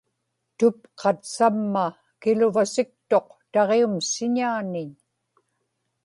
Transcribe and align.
tupqat 0.57 1.19
samma 1.35 1.85
kiluvasiksuq 2.21 3.27
taġium 3.51 3.95
siñaaniñ 4.11 4.91